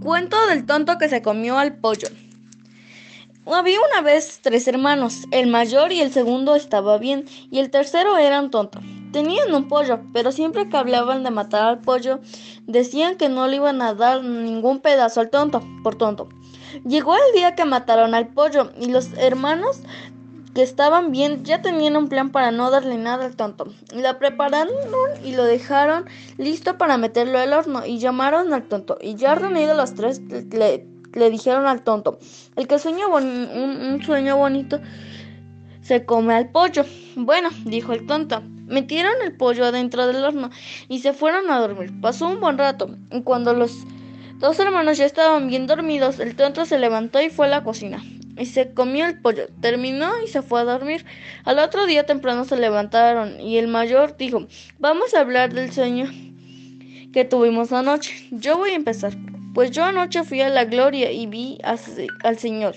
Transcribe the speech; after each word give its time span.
Cuento 0.00 0.46
del 0.46 0.64
tonto 0.64 0.96
que 0.96 1.10
se 1.10 1.20
comió 1.20 1.58
al 1.58 1.76
pollo. 1.76 2.08
Había 3.44 3.78
una 3.92 4.00
vez 4.00 4.40
tres 4.42 4.66
hermanos, 4.66 5.26
el 5.30 5.46
mayor 5.46 5.92
y 5.92 6.00
el 6.00 6.10
segundo 6.10 6.54
estaba 6.54 6.96
bien, 6.96 7.26
y 7.50 7.58
el 7.58 7.70
tercero 7.70 8.16
era 8.16 8.40
un 8.40 8.50
tonto. 8.50 8.80
Tenían 9.12 9.54
un 9.54 9.68
pollo, 9.68 10.00
pero 10.14 10.32
siempre 10.32 10.70
que 10.70 10.76
hablaban 10.78 11.22
de 11.22 11.30
matar 11.30 11.64
al 11.64 11.80
pollo, 11.80 12.20
decían 12.66 13.16
que 13.18 13.28
no 13.28 13.46
le 13.46 13.56
iban 13.56 13.82
a 13.82 13.92
dar 13.92 14.24
ningún 14.24 14.80
pedazo 14.80 15.20
al 15.20 15.28
tonto, 15.28 15.62
por 15.82 15.96
tonto. 15.96 16.30
Llegó 16.86 17.14
el 17.16 17.34
día 17.34 17.54
que 17.54 17.66
mataron 17.66 18.14
al 18.14 18.28
pollo, 18.28 18.72
y 18.80 18.86
los 18.86 19.12
hermanos 19.18 19.80
que 20.54 20.62
estaban 20.62 21.12
bien 21.12 21.44
ya 21.44 21.62
tenían 21.62 21.96
un 21.96 22.08
plan 22.08 22.30
para 22.30 22.50
no 22.50 22.70
darle 22.70 22.96
nada 22.96 23.26
al 23.26 23.36
tonto. 23.36 23.66
La 23.92 24.18
prepararon 24.18 24.74
y 25.24 25.32
lo 25.32 25.44
dejaron 25.44 26.06
listo 26.38 26.78
para 26.78 26.96
meterlo 26.96 27.38
al 27.38 27.52
horno 27.52 27.86
y 27.86 27.98
llamaron 27.98 28.52
al 28.52 28.64
tonto. 28.64 28.98
Y 29.00 29.14
ya 29.14 29.34
reunidos 29.34 29.76
los 29.76 29.94
tres 29.94 30.20
le, 30.20 31.30
dijeron 31.30 31.66
al 31.66 31.82
tonto, 31.82 32.18
el 32.56 32.66
que 32.66 32.78
sueña 32.78 33.06
un, 33.06 33.24
un 33.24 34.02
sueño 34.02 34.36
bonito 34.36 34.80
se 35.82 36.04
come 36.04 36.34
al 36.34 36.50
pollo. 36.50 36.84
Bueno, 37.16 37.50
dijo 37.64 37.92
el 37.92 38.06
tonto. 38.06 38.42
Metieron 38.66 39.14
el 39.24 39.36
pollo 39.36 39.64
adentro 39.64 40.06
del 40.06 40.22
horno 40.22 40.50
y 40.88 41.00
se 41.00 41.12
fueron 41.12 41.50
a 41.50 41.58
dormir. 41.58 41.92
Pasó 42.00 42.28
un 42.28 42.40
buen 42.40 42.56
rato 42.56 42.96
y 43.10 43.22
cuando 43.22 43.52
los 43.52 43.84
dos 44.40 44.58
hermanos 44.58 44.98
ya 44.98 45.04
estaban 45.04 45.46
bien 45.46 45.68
dormidos, 45.68 46.18
el 46.18 46.34
tonto 46.34 46.64
se 46.66 46.78
levantó 46.78 47.22
y 47.22 47.30
fue 47.30 47.46
a 47.46 47.50
la 47.50 47.62
cocina 47.62 48.02
y 48.40 48.46
se 48.46 48.72
comió 48.72 49.06
el 49.06 49.20
pollo. 49.20 49.48
Terminó 49.60 50.10
y 50.24 50.28
se 50.28 50.42
fue 50.42 50.60
a 50.60 50.64
dormir. 50.64 51.04
Al 51.44 51.58
otro 51.58 51.86
día 51.86 52.06
temprano 52.06 52.44
se 52.44 52.56
levantaron 52.56 53.38
y 53.40 53.58
el 53.58 53.68
mayor 53.68 54.16
dijo, 54.16 54.46
vamos 54.78 55.14
a 55.14 55.20
hablar 55.20 55.52
del 55.52 55.70
sueño 55.72 56.10
que 57.12 57.24
tuvimos 57.24 57.72
anoche. 57.72 58.28
Yo 58.30 58.56
voy 58.56 58.70
a 58.70 58.76
empezar. 58.76 59.12
Pues 59.52 59.72
yo 59.72 59.84
anoche 59.84 60.24
fui 60.24 60.40
a 60.40 60.48
la 60.48 60.64
gloria 60.64 61.12
y 61.12 61.26
vi 61.26 61.58
al 61.62 62.38
Señor. 62.38 62.76